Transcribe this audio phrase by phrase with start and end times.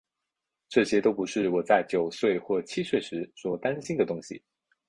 [0.67, 4.41] 这些都不是我在九岁或七岁时所担心的东西。